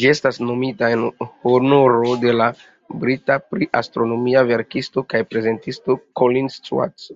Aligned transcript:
Ĝi 0.00 0.08
estis 0.08 0.40
nomita 0.48 0.90
en 0.96 1.04
honoro 1.44 2.10
de 2.24 2.34
la 2.40 2.48
brita 3.06 3.38
pri-astronomia 3.54 4.44
verkisto 4.52 5.06
kaj 5.14 5.24
prezentisto 5.32 5.98
"Colin 6.24 6.54
Stuart". 6.60 7.10